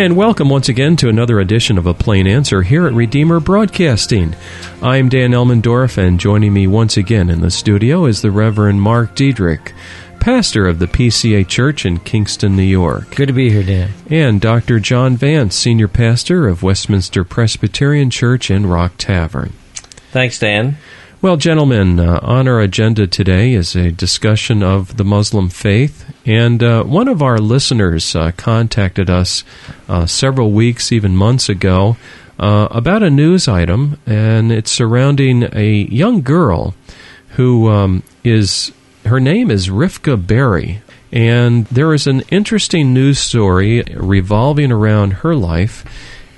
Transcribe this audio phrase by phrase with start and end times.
[0.00, 4.34] And welcome once again to another edition of A Plain Answer here at Redeemer Broadcasting.
[4.80, 9.14] I'm Dan Elmendorf, and joining me once again in the studio is the Reverend Mark
[9.14, 9.74] Diedrich,
[10.18, 13.14] pastor of the PCA Church in Kingston, New York.
[13.14, 13.90] Good to be here, Dan.
[14.08, 14.80] And Dr.
[14.80, 19.52] John Vance, senior pastor of Westminster Presbyterian Church in Rock Tavern.
[20.12, 20.78] Thanks, Dan.
[21.22, 26.10] Well, gentlemen, uh, on our agenda today is a discussion of the Muslim faith.
[26.24, 29.44] And uh, one of our listeners uh, contacted us
[29.86, 31.98] uh, several weeks, even months ago,
[32.38, 36.74] uh, about a news item, and it's surrounding a young girl
[37.36, 38.72] who um, is,
[39.04, 40.80] her name is Rifqa Bary.
[41.12, 45.84] And there is an interesting news story revolving around her life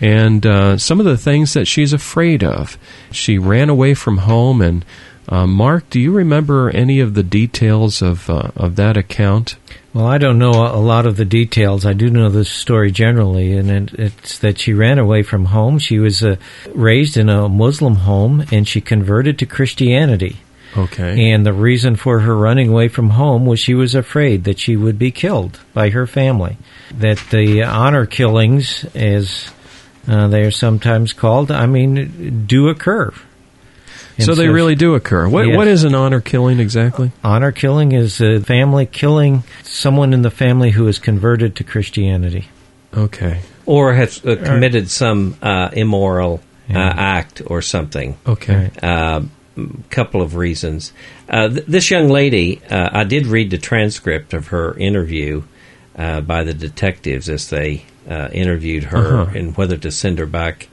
[0.02, 2.76] and uh, some of the things that she's afraid of.
[3.12, 4.84] She ran away from home, and
[5.28, 9.56] uh, Mark, do you remember any of the details of uh, of that account?
[9.94, 11.86] Well, I don't know a lot of the details.
[11.86, 15.78] I do know the story generally, and it, it's that she ran away from home.
[15.78, 16.36] She was uh,
[16.74, 20.38] raised in a Muslim home, and she converted to Christianity.
[20.76, 21.30] Okay.
[21.30, 24.74] And the reason for her running away from home was she was afraid that she
[24.74, 26.56] would be killed by her family.
[26.94, 29.50] That the honor killings, as
[30.08, 33.12] uh, they are sometimes called, I mean, do occur.
[34.16, 35.28] And so they so really do occur.
[35.28, 35.56] What, yes.
[35.56, 37.12] what is an honor killing exactly?
[37.24, 42.48] Honor killing is a family killing someone in the family who is converted to Christianity.
[42.94, 43.40] Okay.
[43.64, 48.18] Or has uh, committed some uh, immoral uh, act or something.
[48.26, 48.70] Okay.
[48.82, 49.22] A uh,
[49.88, 50.92] couple of reasons.
[51.28, 55.42] Uh, th- this young lady, I did read the transcript of her interview
[55.94, 59.38] by the detectives as they uh, interviewed her uh-huh.
[59.38, 60.68] and whether to send her back.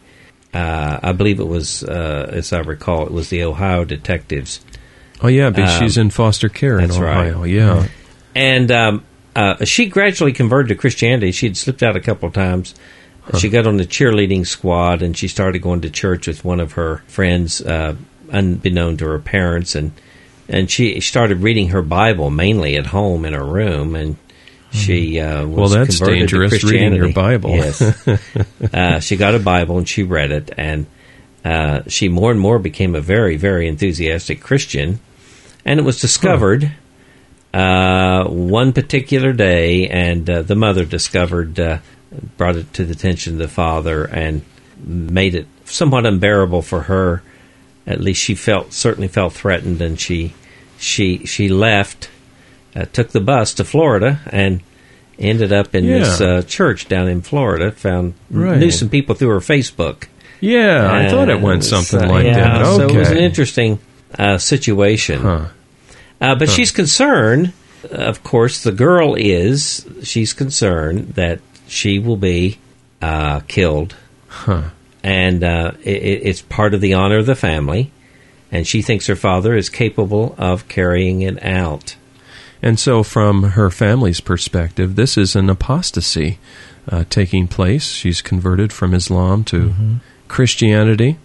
[0.54, 4.62] Uh, I believe it was, uh, as I recall, it was the Ohio detectives.
[5.22, 7.42] Oh yeah, because um, she's in foster care in Ohio.
[7.42, 7.50] Right.
[7.50, 7.88] Yeah,
[8.34, 11.32] and um, uh, she gradually converted to Christianity.
[11.32, 12.74] She had slipped out a couple of times.
[13.24, 13.38] Huh.
[13.38, 16.74] She got on the cheerleading squad, and she started going to church with one of
[16.74, 17.96] her friends, uh,
[18.32, 19.92] unbeknown to her parents, and
[20.48, 24.16] and she started reading her Bible mainly at home in her room, and
[24.72, 26.64] she uh, well, that's dangerous.
[26.64, 27.52] Reading your Bible.
[27.52, 27.82] yes,
[28.74, 30.86] uh, she got a Bible and she read it, and
[31.44, 35.00] uh, she more and more became a very, very enthusiastic Christian.
[35.66, 36.72] And it was discovered
[37.54, 38.26] huh.
[38.28, 41.80] one particular day, and uh, the mother discovered, uh,
[42.38, 44.44] brought it to the attention of the father, and
[44.78, 47.24] made it somewhat unbearable for her.
[47.88, 50.34] At least she felt certainly felt threatened, and she
[50.78, 52.10] she she left
[52.76, 54.62] uh, took the bus to Florida and
[55.18, 56.00] ended up in yeah.
[56.00, 57.72] this uh, church down in Florida.
[57.72, 58.58] Found right.
[58.58, 60.08] knew some people through her Facebook.
[60.42, 62.62] Yeah, I thought it went something like yeah, that.
[62.62, 62.78] Okay.
[62.78, 63.80] So it was an interesting
[64.18, 65.22] uh, situation.
[65.22, 65.48] Huh.
[66.22, 66.54] Uh, but huh.
[66.54, 67.54] she's concerned.
[67.92, 69.86] Of course, the girl is.
[70.04, 72.58] She's concerned that she will be
[73.02, 73.96] uh, killed,
[74.28, 74.70] huh.
[75.04, 77.92] and uh, it, it's part of the honor of the family.
[78.52, 81.96] And she thinks her father is capable of carrying it out.
[82.62, 86.40] And so, from her family's perspective, this is an apostasy
[86.90, 87.88] uh, taking place.
[87.88, 89.96] She's converted from Islam to mm-hmm.
[90.28, 91.18] Christianity.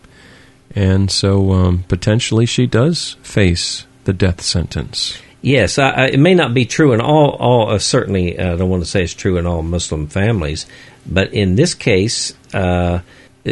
[0.74, 5.18] And so, um, potentially, she does face the death sentence.
[5.42, 7.30] Yes, I, I, it may not be true in all.
[7.32, 10.66] All uh, certainly, uh, I don't want to say it's true in all Muslim families,
[11.04, 13.00] but in this case, uh,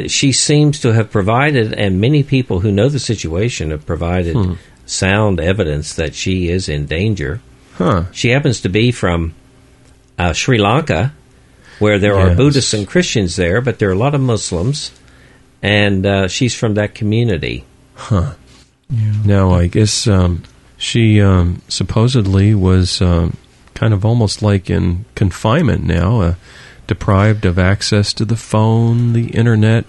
[0.07, 4.55] she seems to have provided, and many people who know the situation have provided hmm.
[4.87, 7.41] sound evidence that she is in danger.
[7.83, 8.05] Huh.
[8.13, 9.35] She happens to be from
[10.17, 11.13] uh, Sri Lanka,
[11.81, 12.31] where there yes.
[12.31, 14.93] are Buddhists and Christians there, but there are a lot of Muslims,
[15.63, 17.65] and uh, she's from that community.
[17.95, 18.35] Huh.
[18.89, 19.13] Yeah.
[19.25, 20.45] Now, I guess um,
[20.77, 23.37] she um, supposedly was um,
[23.75, 26.35] kind of almost like in confinement now, uh,
[26.87, 29.87] deprived of access to the phone, the internet,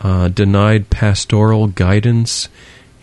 [0.00, 2.48] uh, denied pastoral guidance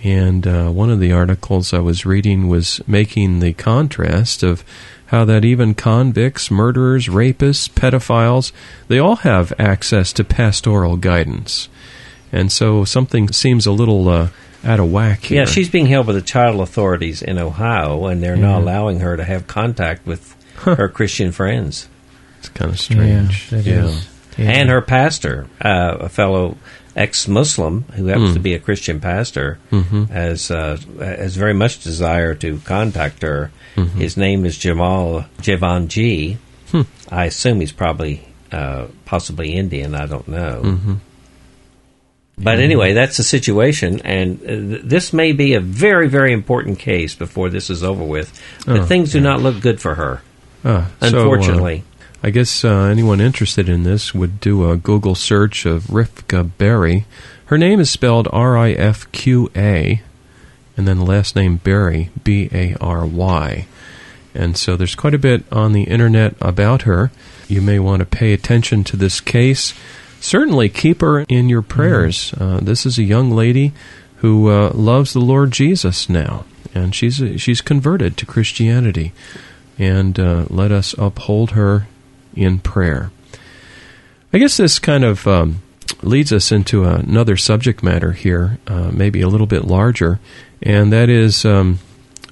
[0.04, 4.64] and uh, one of the articles I was reading was making the contrast of
[5.08, 8.52] how that even convicts, murderers, rapists, pedophiles,
[8.88, 11.70] they all have access to pastoral guidance.
[12.32, 14.30] And so something seems a little uh,
[14.64, 15.40] out of whack here.
[15.40, 18.42] Yeah, she's being held by the child authorities in Ohio, and they're yeah.
[18.42, 20.76] not allowing her to have contact with huh.
[20.76, 21.88] her Christian friends.
[22.40, 23.52] It's kind of strange.
[23.52, 24.00] Yeah, yeah.
[24.38, 24.50] yeah.
[24.52, 26.58] And her pastor, uh, a fellow
[26.96, 28.34] ex-Muslim who happens mm.
[28.34, 30.06] to be a Christian pastor mm-hmm.
[30.06, 33.52] has uh, has very much desire to contact her.
[33.76, 34.00] Mm-hmm.
[34.00, 36.38] His name is Jamal Jivanjee.
[36.72, 36.82] Hmm.
[37.10, 39.96] I assume he's probably uh, possibly Indian.
[39.96, 40.62] I don't know.
[40.64, 40.94] Mm-hmm.
[42.36, 47.14] But anyway, that's the situation, and uh, this may be a very, very important case
[47.14, 48.42] before this is over with.
[48.66, 49.24] But oh, things do yeah.
[49.24, 50.22] not look good for her,
[50.64, 51.80] uh, unfortunately.
[51.80, 51.93] So,
[52.26, 57.04] I guess uh, anyone interested in this would do a Google search of Rifqa Bary.
[57.48, 60.02] Her name is spelled R I F Q A,
[60.78, 63.68] and then the last name Bary, B A R Y.
[64.34, 67.12] And so there's quite a bit on the internet about her.
[67.50, 69.74] You may want to pay attention to this case.
[70.22, 72.34] Certainly keep her in your prayers.
[72.40, 73.74] Uh, this is a young lady
[74.20, 79.12] who uh, loves the Lord Jesus now, and she's she's converted to Christianity.
[79.78, 81.88] And uh, let us uphold her
[82.36, 83.12] in prayer.
[84.32, 85.62] I guess this kind of um,
[86.02, 90.20] leads us into another subject matter here, uh, maybe a little bit larger,
[90.62, 91.80] and that is um,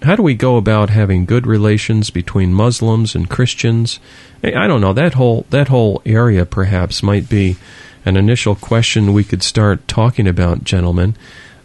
[0.02, 4.00] how do we go about having good relations between Muslims and Christians?
[4.44, 7.58] I don't know that whole that whole area perhaps might be
[8.04, 11.16] an initial question we could start talking about, gentlemen.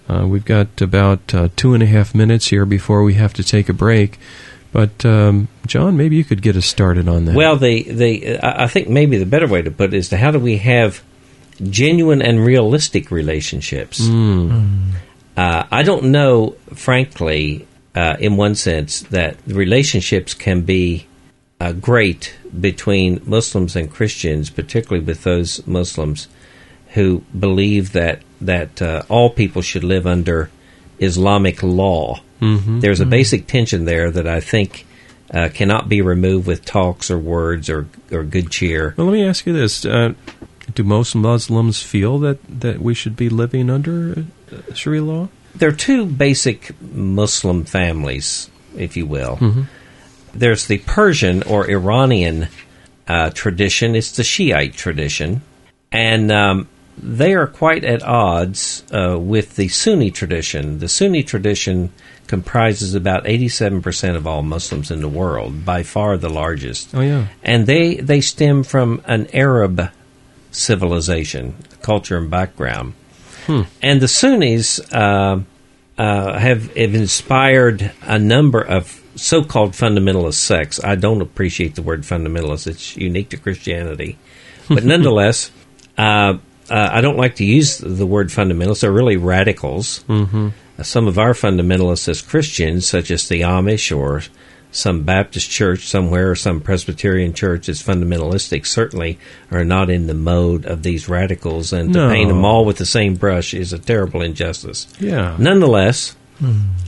[0.08, 3.42] Uh, we've got about uh, two and a half minutes here before we have to
[3.42, 4.18] take a break.
[4.72, 7.34] But um, John, maybe you could get us started on that.
[7.34, 10.30] Well, the the I think maybe the better way to put it is to how
[10.30, 11.02] do we have
[11.62, 14.00] genuine and realistic relationships?
[14.00, 14.92] Mm.
[15.36, 21.06] Uh, I don't know, frankly, uh, in one sense, that relationships can be
[21.60, 26.28] uh, great between Muslims and Christians, particularly with those Muslims
[26.88, 30.50] who believe that that uh, all people should live under
[30.98, 32.20] Islamic law.
[32.40, 32.80] Mm-hmm.
[32.80, 34.86] There's a basic tension there that I think
[35.36, 38.94] uh, cannot be removed with talks or words or or good cheer.
[38.96, 40.14] Well, let me ask you this: uh,
[40.74, 45.28] Do most Muslims feel that that we should be living under uh, Sharia law?
[45.54, 49.36] There are two basic Muslim families, if you will.
[49.36, 49.62] Mm-hmm.
[50.34, 52.48] There's the Persian or Iranian
[53.06, 53.94] uh, tradition.
[53.94, 55.42] It's the Shiite tradition,
[55.92, 60.78] and um, they are quite at odds uh, with the Sunni tradition.
[60.78, 61.92] The Sunni tradition
[62.26, 66.94] comprises about 87% of all Muslims in the world, by far the largest.
[66.94, 69.90] Oh yeah, And they, they stem from an Arab
[70.50, 72.94] civilization, culture and background.
[73.46, 73.62] Hmm.
[73.82, 75.40] And the Sunnis uh,
[75.98, 80.82] uh, have, have inspired a number of so-called fundamentalist sects.
[80.82, 84.18] I don't appreciate the word fundamentalist; it's unique to Christianity,
[84.68, 85.50] but nonetheless,
[85.96, 86.38] uh,
[86.70, 88.80] uh, I don't like to use the word fundamentalists.
[88.80, 90.04] They're really radicals.
[90.08, 90.48] mm-hmm.
[90.78, 94.22] Uh, some of our fundamentalists as Christians, such as the Amish or
[94.72, 99.18] some Baptist church somewhere or some Presbyterian church is fundamentalistic, certainly
[99.50, 102.08] are not in the mode of these radicals, and No.
[102.08, 104.86] to paint them all with the same brush is a terrible injustice.
[105.00, 105.34] yeah.
[105.38, 106.14] Nonetheless,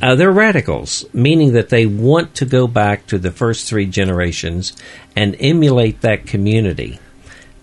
[0.03, 4.75] uh, they're radicals, meaning that they want to go back to the first three generations
[5.17, 6.99] and emulate that community.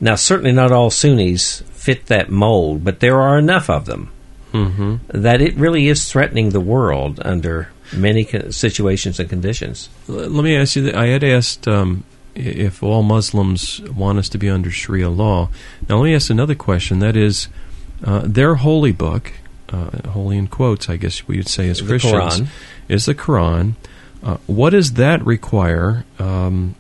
[0.02, 4.10] Now, certainly not all Sunnis fit that mold, but there are enough of them
[4.54, 5.22] Mm-hmm.
[5.22, 9.90] that it really is threatening the world under many co- situations and conditions.
[10.08, 10.84] Let me ask you.
[10.84, 10.96] That.
[10.96, 12.06] I had asked um,
[12.36, 15.50] if all Muslims want us to be under Sharia law.
[15.90, 17.00] Now, let me ask another question.
[17.00, 17.50] That is,
[18.06, 19.34] uh, their holy book,
[19.74, 22.48] uh, holy in quotes, I guess we would say as The Christians, Quran.
[22.88, 23.74] is the Quran.
[24.24, 26.76] Uh, what does that require um,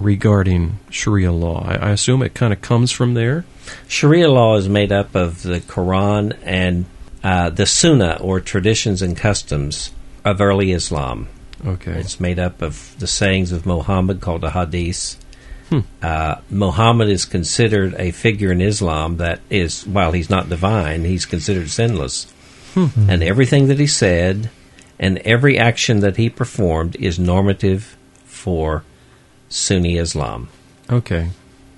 [0.00, 1.64] regarding Sharia law?
[1.64, 3.44] I, I assume it kind of comes from there.
[3.86, 6.86] Sharia law is made up of the Quran and
[7.22, 9.92] uh, the Sunnah, or traditions and customs
[10.24, 11.28] of early Islam.
[11.64, 11.92] Okay.
[11.92, 15.22] It's made up of the sayings of Muhammad called the hadith.
[15.68, 15.80] Hmm.
[16.02, 21.26] Uh, Muhammad is considered a figure in Islam that is, while he's not divine, he's
[21.26, 22.32] considered sinless.
[22.74, 24.48] And everything that he said
[24.98, 28.84] and every action that he performed is normative for
[29.50, 30.48] Sunni Islam.
[30.88, 31.30] Okay.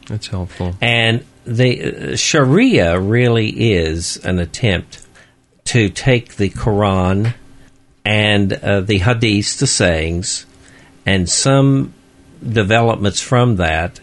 [0.06, 0.74] That's helpful.
[0.80, 5.04] And the uh, Sharia really is an attempt
[5.64, 7.34] to take the Quran
[8.04, 10.46] and uh, the Hadiths, the sayings,
[11.06, 11.94] and some
[12.46, 14.00] developments from that,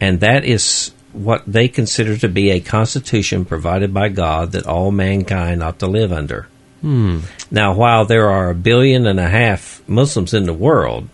[0.00, 4.90] and that is what they consider to be a constitution provided by God that all
[4.90, 6.48] mankind ought to live under.
[6.80, 7.20] Hmm.
[7.50, 11.08] Now, while there are a billion and a half Muslims in the world,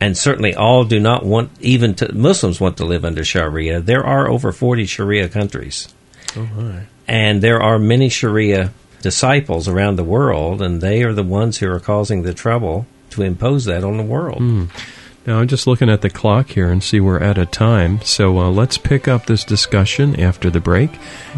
[0.00, 4.04] and certainly all do not want, even to, Muslims want to live under Sharia, there
[4.04, 5.92] are over 40 Sharia countries.
[6.36, 6.80] Oh.
[7.08, 11.70] And there are many Sharia disciples around the world, and they are the ones who
[11.70, 14.42] are causing the trouble to impose that on the world.
[15.26, 18.38] Now, I'm just looking at the clock here and see we're at a time, so
[18.38, 20.90] uh, let's pick up this discussion after the break.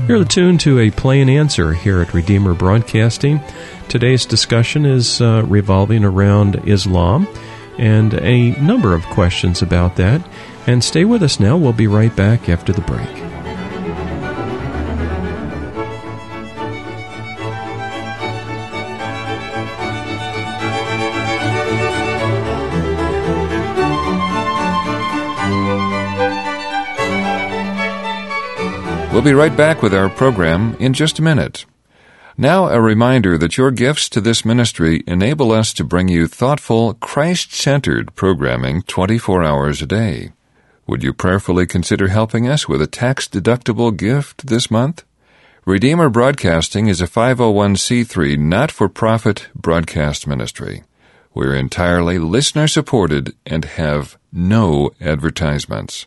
[0.06, 3.40] You're tuned to a plain answer here at Redeemer Broadcasting.
[3.88, 7.26] Today's discussion is uh, revolving around Islam
[7.78, 10.26] and a number of questions about that.
[10.66, 11.56] And stay with us now.
[11.56, 13.08] We'll be right back after the break.
[29.12, 31.64] We'll be right back with our program in just a minute.
[32.40, 36.94] Now, a reminder that your gifts to this ministry enable us to bring you thoughtful,
[36.94, 40.30] Christ centered programming 24 hours a day.
[40.86, 45.02] Would you prayerfully consider helping us with a tax deductible gift this month?
[45.66, 50.84] Redeemer Broadcasting is a 501c3 not for profit broadcast ministry.
[51.34, 56.06] We're entirely listener supported and have no advertisements.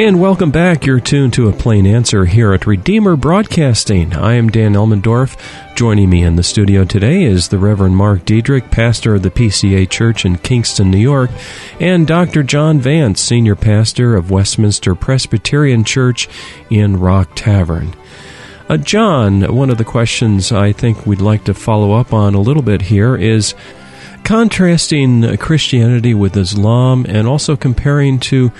[0.00, 0.86] And welcome back.
[0.86, 4.14] You're tuned to a plain answer here at Redeemer Broadcasting.
[4.14, 5.36] I am Dan Elmendorf.
[5.76, 9.90] Joining me in the studio today is the Reverend Mark Diedrich, pastor of the PCA
[9.90, 11.28] Church in Kingston, New York,
[11.80, 12.42] and Dr.
[12.42, 16.30] John Vance, senior pastor of Westminster Presbyterian Church
[16.70, 17.94] in Rock Tavern.
[18.70, 22.40] Uh, John, one of the questions I think we'd like to follow up on a
[22.40, 23.54] little bit here is
[24.24, 28.50] contrasting Christianity with Islam and also comparing to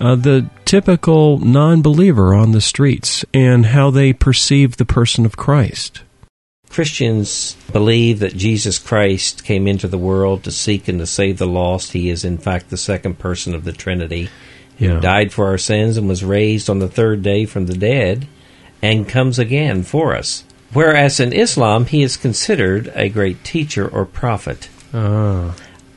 [0.00, 5.36] uh, the typical non believer on the streets and how they perceive the person of
[5.36, 6.02] Christ.
[6.70, 11.46] Christians believe that Jesus Christ came into the world to seek and to save the
[11.46, 11.92] lost.
[11.92, 14.28] He is, in fact, the second person of the Trinity.
[14.78, 14.90] Yeah.
[14.90, 18.28] Who died for our sins and was raised on the third day from the dead
[18.80, 20.44] and comes again for us.
[20.72, 24.68] Whereas in Islam, he is considered a great teacher or prophet.
[24.94, 25.56] Ah.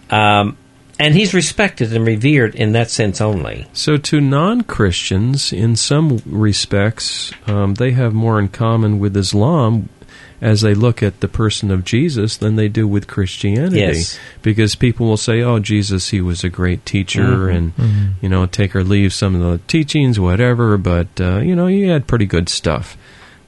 [0.10, 0.58] Um,
[1.02, 3.66] and he's respected and revered in that sense only.
[3.74, 9.90] So, to non Christians, in some respects, um, they have more in common with Islam
[10.40, 13.78] as they look at the person of Jesus than they do with Christianity.
[13.80, 14.20] Yes.
[14.42, 17.56] Because people will say, oh, Jesus, he was a great teacher, Mhm.
[17.56, 18.08] and, Mhm.
[18.22, 21.84] you know, take or leave some of the teachings, whatever, but, uh, you know, he
[21.84, 22.98] had pretty good stuff.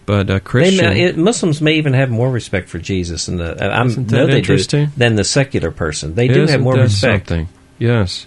[0.06, 0.86] But uh, Christian.
[0.86, 4.28] may, it, Muslims may even have more respect for Jesus than the, I Isn't know
[4.28, 6.16] that they do, than the secular person.
[6.16, 7.30] They do have Isn't more that respect.
[7.30, 7.48] Something?
[7.80, 8.26] Yes.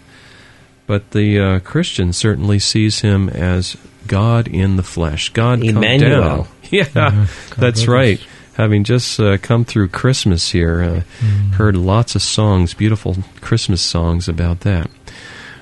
[0.86, 5.30] But the uh, Christian certainly sees him as God in the flesh.
[5.30, 6.20] God come Emmanuel.
[6.22, 6.48] down.
[6.70, 7.28] Yeah, God
[7.58, 8.20] that's right.
[8.54, 11.52] Having just uh, come through Christmas here, uh, Mm.
[11.54, 14.90] heard lots of songs, beautiful Christmas songs about that.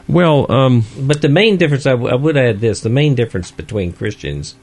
[0.08, 3.50] Well, um, But the main difference, I, w- I would add this: the main difference
[3.50, 4.54] between Christians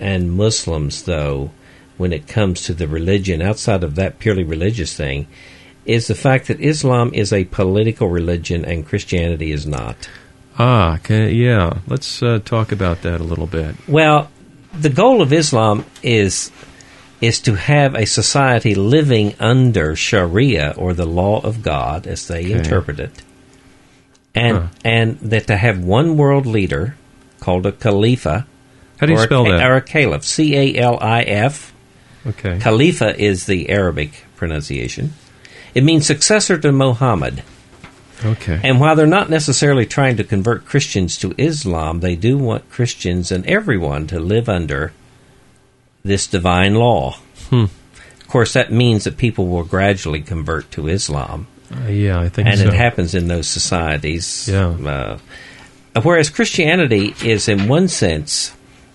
[0.00, 1.50] and Muslims, though,
[1.96, 5.26] when it comes to the religion, outside of that purely religious thing,
[5.84, 10.08] is the fact that Islam is a political religion and Christianity is not.
[10.58, 13.74] ah, okay, yeah, let's uh, talk about that a little bit.
[13.86, 14.28] Well,
[14.78, 16.50] the goal of Islam is
[17.20, 22.44] is to have a society living under Sharia or the law of God, as they
[22.46, 22.52] Okay.
[22.58, 23.22] interpret it,
[24.34, 24.66] and Huh.
[24.84, 26.94] and that to have one world leader
[27.40, 28.46] called a Khalifa.
[28.98, 29.66] How do you spell a, that?
[29.70, 30.24] Or a caliph.
[30.24, 31.72] C A L I F.
[32.26, 32.58] Okay.
[32.58, 35.12] Khalifa is the Arabic pronunciation.
[35.74, 37.42] It means successor to Muhammad.
[38.24, 38.60] Okay.
[38.64, 43.30] And while they're not necessarily trying to convert Christians to Islam, they do want Christians
[43.30, 44.92] and everyone to live under
[46.02, 47.18] this divine law.
[47.50, 47.64] Hmm.
[48.20, 52.48] Of course, that means that people will gradually convert to Islam, Uh, yeah, I think
[52.48, 52.50] so.
[52.52, 52.68] and so.
[52.68, 54.48] it happens in those societies.
[54.50, 54.68] Yeah.
[54.68, 55.18] Uh,
[56.02, 58.52] whereas Christianity is, in one sense,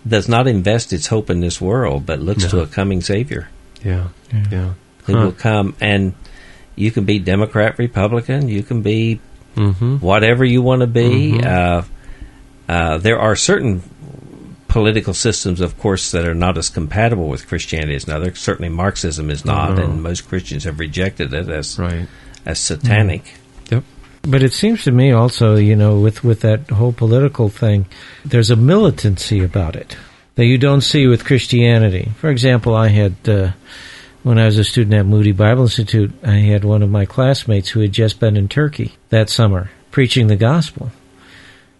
[0.07, 2.49] does not invest its hope in this world, but looks No.
[2.49, 3.47] to a coming Savior
[3.83, 4.43] Yeah, Yeah.
[4.51, 4.69] yeah.
[5.05, 5.19] who Huh.
[5.25, 6.13] will come and
[6.75, 9.19] you can be Democrat, Republican, you can be
[9.55, 9.97] Mm-hmm.
[9.97, 11.33] whatever you want to be.
[11.33, 11.45] Mhm.
[11.45, 11.81] Uh,
[12.67, 13.83] uh, there are certain
[14.67, 18.33] political systems, of course, that are not as compatible with Christianity as another.
[18.33, 19.83] Certainly, Marxism is not, no.
[19.83, 22.07] and most Christians have rejected it as Right.
[22.45, 23.23] as satanic.
[23.25, 23.33] Yep.
[24.25, 27.87] But it seems to me also, you know, with, with that whole political thing,
[28.23, 29.97] there's a militancy about it
[30.35, 32.11] that you don't see with Christianity.
[32.17, 33.51] For example, I had, uh,
[34.23, 37.69] when I was a student at Moody Bible Institute, I had one of my classmates
[37.69, 40.91] who had just been in Turkey that summer preaching the gospel.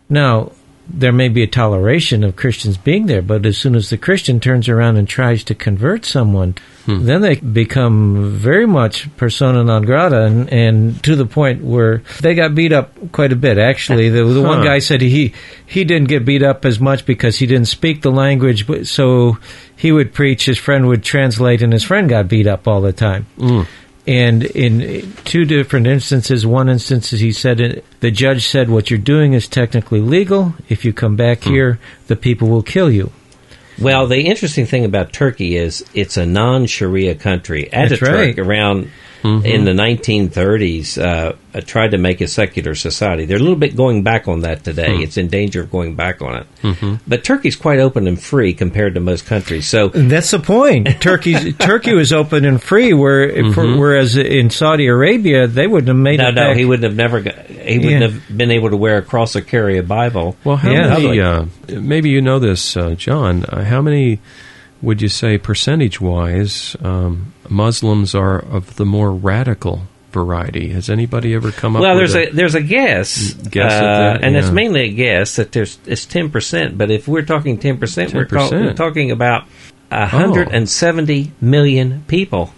[0.10, 0.52] Now,
[0.88, 4.40] there may be a toleration of Christians being there, but as soon as the Christian
[4.40, 7.06] turns around and tries to convert someone, Hmm.
[7.06, 12.36] then they become very much persona non grata, and, and to the point where they
[12.36, 13.58] got beat up quite a bit.
[13.58, 15.34] Actually, the, the one guy said he
[15.66, 19.38] he didn't get beat up as much because he didn't speak the language, but so
[19.78, 22.92] he would preach, his friend would translate, and his friend got beat up all the
[22.92, 23.28] time.
[23.38, 23.66] Mm.
[24.06, 29.00] And in two different instances, one instance he said uh, the judge said, "What you're
[29.00, 30.56] doing is technically legal.
[30.68, 31.52] If you come back hmm.
[31.52, 33.12] here, the people will kill you."
[33.80, 37.70] Well, the interesting thing about Turkey is it's a non-Sharia country.
[37.72, 38.40] That's Ataturk, right.
[38.40, 38.92] around
[39.24, 39.46] Mm-hmm.
[39.46, 43.26] in the 1930s, uh, uh, tried to make a secular society.
[43.26, 44.98] They're a little bit going back on that today.
[44.98, 45.02] Hmm.
[45.02, 46.48] It's in danger of going back on it.
[46.62, 46.96] Mm-hmm.
[47.08, 49.68] But Turkey's quite open and free compared to most countries.
[49.68, 50.88] So that's the point.
[51.02, 55.96] Turkey's Turkey was open and free, where for, whereas in Saudi Arabia they wouldn't have
[55.98, 56.58] made no, it no, back.
[56.58, 57.22] he wouldn't have never.
[57.22, 58.08] Got, he wouldn't Yeah.
[58.10, 60.36] have been able to wear a cross or carry a Bible.
[60.44, 60.90] Well, how Yeah.
[60.98, 61.22] many?
[61.22, 63.46] Uh, maybe you know this, uh, John.
[63.46, 64.20] Uh, how many
[64.84, 70.70] would you say, percentage-wise, um, Muslims are of the more radical variety?
[70.70, 71.82] Has anybody ever come up?
[71.82, 75.38] Well, with there's a, there's a guess, Guess uh, that, and it's mainly a guess
[75.38, 76.78] that there's it's ten percent.
[76.78, 78.66] But if we're talking ten percent, we're, call, 10%.
[78.66, 79.46] we're talking about
[79.92, 80.06] Oh.
[80.06, 82.52] hundred and seventy million people.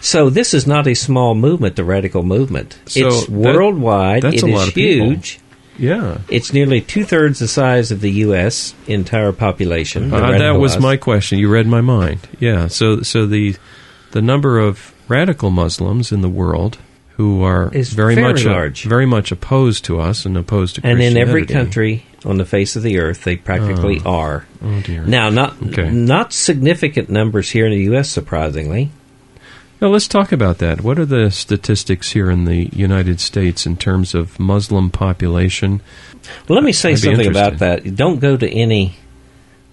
[0.00, 2.78] So this is not a small movement, the radical movement.
[2.86, 4.22] So it's that- worldwide.
[4.22, 5.16] that's It a is lot of people.
[5.78, 6.18] Yeah.
[6.28, 8.74] It's nearly two thirds the size of the U.S.
[8.86, 10.12] entire population.
[10.12, 11.38] Uh, that was my question.
[11.38, 12.20] You read my mind.
[12.40, 12.68] Yeah.
[12.68, 13.56] So, so the
[14.12, 16.78] the number of radical Muslims in the world
[17.16, 18.84] who are Is very, very much large.
[18.84, 22.76] very much opposed to us and opposed to and in every country on the face
[22.76, 24.46] of the earth, they practically are.
[24.62, 25.02] Oh dear.
[25.04, 25.90] Now, not Okay.
[25.90, 28.10] not significant numbers here in the U.S.
[28.10, 28.90] Surprisingly.
[29.80, 30.80] Now let's talk about that.
[30.80, 35.82] What are the statistics here in the United States in terms of Muslim population?
[36.48, 37.94] Well, let me say something about that.
[37.94, 38.96] Don't go to any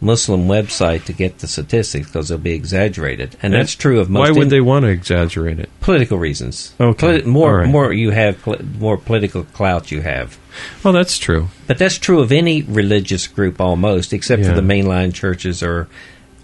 [0.02, 4.20] Muslim website to get the statistics because they'll be exaggerated, and that's true of most
[4.28, 5.70] Why would in- they want to exaggerate it?
[5.80, 6.74] political reasons.
[6.82, 7.22] Okay.
[7.22, 7.70] Poli- more right.
[7.70, 10.38] more you have, poli- more political clout you have.
[10.84, 11.48] Well, that's true.
[11.68, 14.50] But that's true of any religious group almost, except Yeah.
[14.50, 15.88] for the mainline churches or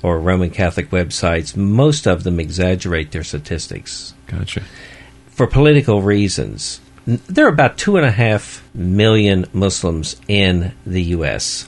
[0.03, 1.55] or Roman Catholic websites.
[1.55, 4.63] Most of them exaggerate their statistics Gotcha.
[5.27, 6.79] for political reasons.
[7.05, 11.67] There are about two and a half million Muslims in the U.S.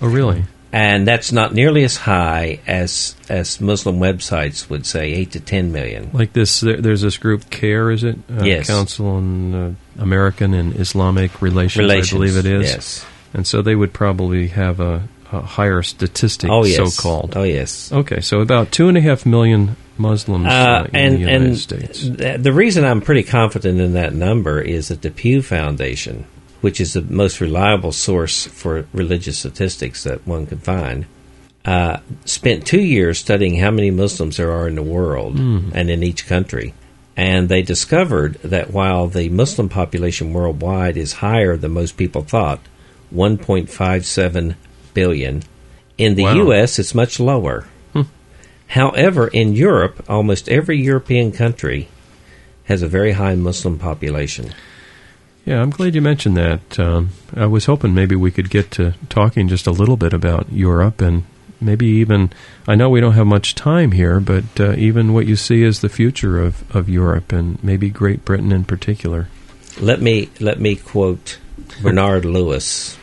[0.00, 0.44] Oh, really?
[0.72, 5.72] and that's not nearly as high as as Muslim websites would say, eight to ten
[5.72, 6.10] million.
[6.12, 8.16] Like this, there, there's this group, CAIR, is it?
[8.30, 8.68] Uh, Yes.
[8.68, 12.70] Council on uh, American and Islamic Relations, Relations, I believe it is.
[12.70, 13.06] Yes.
[13.34, 16.94] And so they would probably have a, a higher statistic, Oh yes.
[16.94, 17.34] so-called.
[17.36, 17.90] Oh yes.
[17.92, 21.42] Okay, so about two and a half million Muslims uh, Uh, in and the United
[21.42, 22.08] and States.
[22.08, 26.24] th- the reason I'm pretty confident in that number is that the Pew Foundation,
[26.62, 31.04] which is the most reliable source for religious statistics that one can find,
[31.64, 36.02] uh, spent two years studying how many Muslims there are in the world and in
[36.02, 36.72] each country.
[37.16, 42.60] And they discovered that while the Muslim population worldwide is higher than most people thought,
[43.14, 44.54] 1.57
[44.94, 45.42] billion,
[45.98, 46.34] in the Wow.
[46.34, 46.78] U.S.
[46.78, 47.66] it's much lower.
[48.68, 51.88] However, in Europe, almost every European country
[52.66, 54.54] has a very high Muslim population.
[55.44, 56.78] Yeah, I'm glad you mentioned that.
[56.78, 60.52] Um, I was hoping maybe we could get to talking just a little bit about
[60.52, 61.24] Europe and
[61.60, 62.30] maybe even,
[62.68, 65.80] I know we don't have much time here, but uh, even what you see as
[65.80, 69.26] the future of, of Europe and maybe Great Britain in particular.
[69.80, 71.38] Let me let me quote
[71.82, 72.96] Bernard Lewis,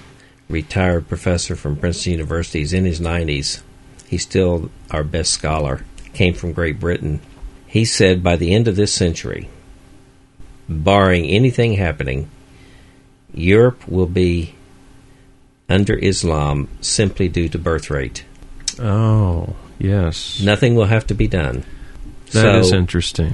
[0.50, 2.60] retired professor from Princeton University.
[2.60, 3.62] He's in his 90s.
[4.08, 5.84] He's still our best scholar.
[6.14, 7.20] Came from Great Britain.
[7.68, 9.50] He said by the end of this century,
[10.70, 12.30] barring anything happening,
[13.34, 14.56] Europe will be
[15.70, 18.24] under Islam simply due to birth rate.
[18.80, 20.42] Oh, yes.
[20.42, 21.64] Nothing will have to be done.
[22.32, 23.34] That is So- interesting.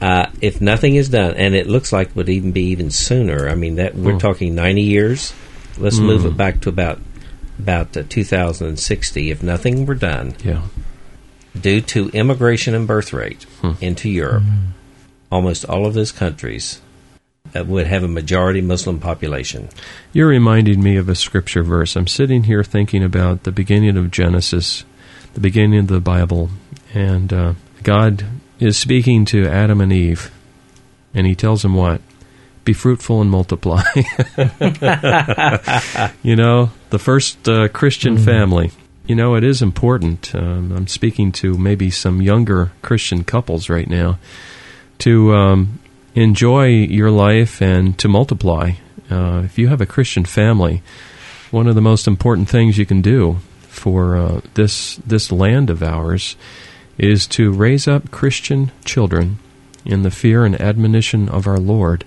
[0.00, 3.48] Uh, if nothing is done, and it looks like it would even be even sooner.
[3.48, 4.18] I mean, that we're Hmm.
[4.18, 5.32] talking ninety years.
[5.78, 6.28] Let's move Hmm.
[6.28, 7.00] it back to about
[7.58, 9.30] about uh, 2060.
[9.30, 10.62] If nothing were done Yeah.
[11.60, 13.72] due to immigration and birth rate Hmm.
[13.80, 14.44] into Europe,
[15.30, 16.80] almost all of those countries
[17.56, 19.68] uh, would have a majority Muslim population.
[20.12, 21.96] You're reminding me of a scripture verse.
[21.96, 24.84] I'm sitting here thinking about the beginning of Genesis,
[25.34, 26.50] the beginning of the Bible,
[26.94, 28.24] and uh, God
[28.60, 30.30] is speaking to Adam and Eve,
[31.14, 32.02] and He tells them what?
[32.68, 33.82] Be fruitful and multiply.
[36.22, 38.72] you know, the first uh, Christian family.
[39.06, 40.34] You know, it is important.
[40.34, 44.18] Um, I'm speaking to maybe some younger Christian couples right now
[44.98, 45.78] to um,
[46.14, 48.72] enjoy your life and to multiply.
[49.10, 50.82] Uh, if you have a Christian family,
[51.50, 55.82] one of the most important things you can do for uh, this this land of
[55.82, 56.36] ours
[56.98, 59.38] is to raise up Christian children
[59.86, 62.04] in the fear and admonition of our Lord.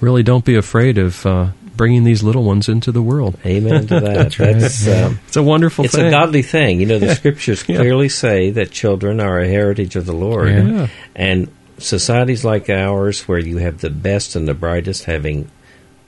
[0.00, 3.36] Really, don't be afraid of uh, bringing these little ones into the world.
[3.46, 4.14] Amen to that.
[4.36, 5.04] That's, right.
[5.04, 6.06] Um, it's a wonderful it's thing.
[6.06, 6.80] a godly thing.
[6.80, 7.76] You know, the scriptures Yeah.
[7.76, 10.48] clearly say that children are a heritage of the Lord.
[10.48, 10.88] Yeah.
[11.14, 15.50] And societies like ours, where you have the best and the brightest having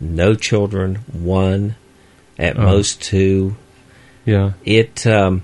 [0.00, 1.76] no children, one,
[2.38, 2.62] at Oh.
[2.62, 3.54] most two,
[4.24, 4.52] Yeah.
[4.64, 5.42] it um,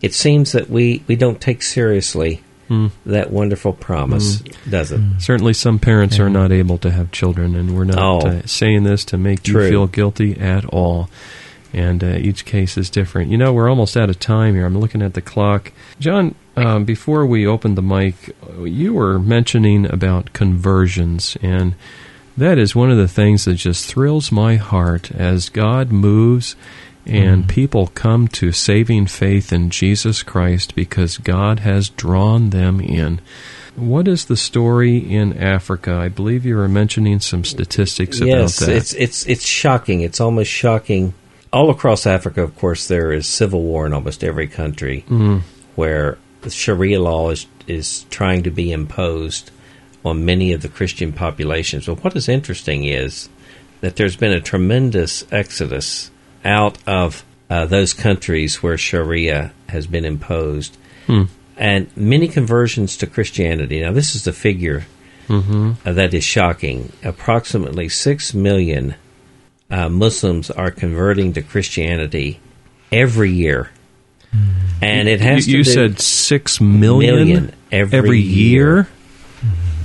[0.00, 2.90] it seems that we, we don't take seriously Mm.
[3.06, 5.00] that wonderful promise, does it?
[5.18, 8.26] Certainly, some parents are not able to have children, and we're not Oh.
[8.28, 9.64] uh, saying this to make True.
[9.64, 11.08] you feel guilty at all.
[11.72, 13.30] And uh, each case is different.
[13.32, 14.64] You know, we're almost out of time here.
[14.64, 15.72] I'm looking at the clock.
[15.98, 21.74] John, um, before we opened the mic, you were mentioning about conversions, and
[22.36, 26.54] that is one of the things that just thrills my heart as God moves
[27.06, 33.20] and people come to saving faith in Jesus Christ because God has drawn them in.
[33.76, 35.94] What is the story in Africa?
[35.94, 38.76] I believe you were mentioning some statistics yes, about that.
[38.76, 40.00] it's it's it's shocking.
[40.00, 41.12] It's almost shocking.
[41.52, 45.42] All across Africa, of course, there is civil war in almost every country Mm.
[45.74, 49.50] where Sharia law is is trying to be imposed
[50.04, 51.86] on many of the Christian populations.
[51.86, 53.28] But what is interesting is
[53.80, 56.10] that there's been a tremendous exodus
[56.44, 60.76] out of uh, those countries where Sharia has been imposed,
[61.06, 61.24] Hmm.
[61.56, 63.80] and many conversions to Christianity.
[63.80, 64.86] Now, this is the figure
[65.28, 65.72] Mm-hmm.
[65.86, 66.92] uh, that is shocking.
[67.02, 68.94] Approximately 6 million
[69.70, 72.40] uh, Muslims are converting to Christianity
[72.92, 73.70] every year.
[74.82, 78.88] And it has you, you said six million, million every, every year.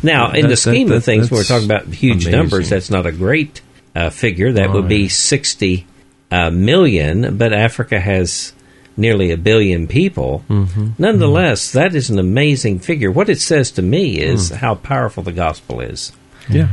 [0.04, 2.32] Now, in That- the scheme that- of things, when we're talking about huge amazing.
[2.32, 2.70] numbers.
[2.70, 3.62] That's not a great
[3.96, 4.52] uh, figure.
[4.54, 5.12] That would be Right.
[5.12, 5.86] 60
[6.32, 8.54] uh, million, but Africa has
[8.98, 10.44] nearly a billion people.
[10.50, 10.90] Mm-hmm.
[10.98, 13.12] Nonetheless, that is an amazing figure.
[13.12, 14.22] What it says to me Mm.
[14.34, 16.12] is how powerful the gospel is.
[16.50, 16.68] Yeah.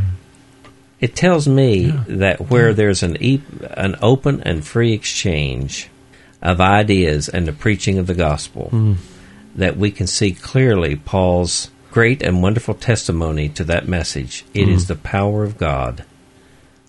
[1.01, 3.43] It tells me that where there's an e-
[3.75, 5.89] an open and free exchange
[6.43, 8.97] of ideas and the preaching of the gospel, Mm.
[9.55, 14.45] that we can see clearly Paul's great and wonderful testimony to that message.
[14.53, 16.05] It is the power of God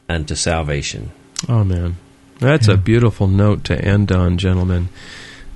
[0.09, 1.11] unto salvation.
[1.47, 1.63] Oh
[2.39, 4.89] that's a beautiful note to end on, gentlemen.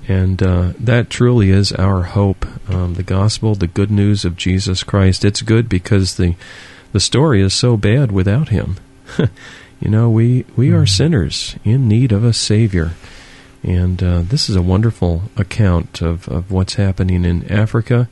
[0.08, 2.46] And uh, that truly is our hope.
[2.70, 5.24] Um, the gospel, the good news of Jesus Christ.
[5.24, 6.36] It's good because the
[6.92, 8.78] the story is so bad without Him.
[9.80, 12.92] you know, we we are sinners in need of a Savior,
[13.64, 18.10] and uh, this is a wonderful account of of what's happening in Africa.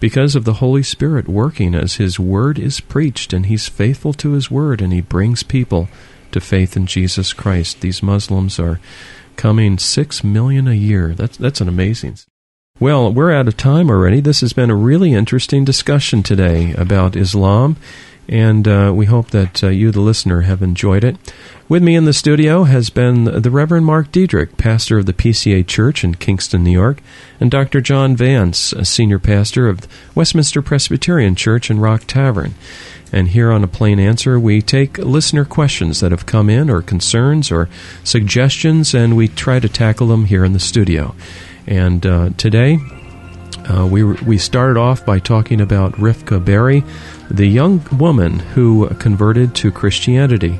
[0.00, 4.32] Because of the Holy Spirit working as His Word is preached, and He's faithful to
[4.32, 5.88] His Word, and He brings people
[6.32, 7.80] to faith in Jesus Christ.
[7.80, 8.80] These Muslims are
[9.36, 11.14] coming six million a year.
[11.14, 12.18] That's that's an amazing.
[12.78, 14.20] Well, we're out of time already.
[14.20, 17.76] This has been a really interesting discussion today about Islam,
[18.30, 21.16] and uh, we hope that uh, you, the listener, have enjoyed it.
[21.68, 25.66] With me in the studio has been the Reverend Mark Diedrich, pastor of the PCA
[25.66, 27.02] Church in Kingston, New York,
[27.40, 27.80] and Dr.
[27.80, 32.54] John Vance, a senior pastor of Westminster Presbyterian Church in Rock Tavern.
[33.12, 36.82] And here on A Plain Answer, we take listener questions that have come in, or
[36.82, 37.68] concerns, or
[38.04, 41.16] suggestions, and we try to tackle them here in the studio.
[41.66, 42.78] And uh, today,
[43.70, 46.82] uh, we we started off by talking about Rifqa Bary,
[47.30, 50.58] the young woman who converted to Christianity,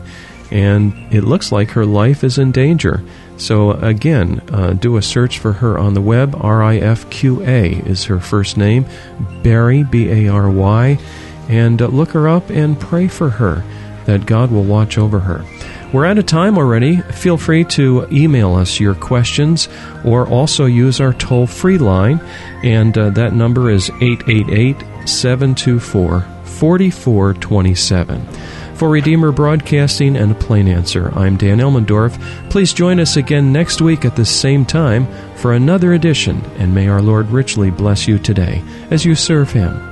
[0.50, 3.02] and it looks like her life is in danger.
[3.36, 6.36] So again, uh, do a search for her on the web.
[6.38, 8.84] R I F Q A is her first name,
[9.42, 10.98] Bary B A R Y,
[11.48, 13.64] and uh, look her up and pray for her
[14.04, 15.44] that God will watch over her.
[15.92, 16.98] We're out of time already.
[17.00, 19.68] Feel free to email us your questions
[20.04, 22.20] or also use our toll free line,
[22.62, 28.24] and uh, that number is 888 724 4427.
[28.76, 32.18] For Redeemer Broadcasting and Plain Answer, I'm Dan Elmendorf.
[32.50, 36.88] Please join us again next week at the same time for another edition, and may
[36.88, 39.89] our Lord richly bless you today as you serve Him.